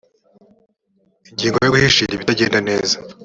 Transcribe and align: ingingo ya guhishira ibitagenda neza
ingingo 1.29 1.57
ya 1.61 1.71
guhishira 1.73 2.11
ibitagenda 2.13 2.59
neza 2.69 2.95